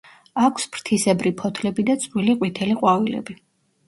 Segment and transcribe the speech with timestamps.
[0.45, 3.37] აქვს ფრთისებრი ფოთლები და წვრილი ყვითელი ყვავილები.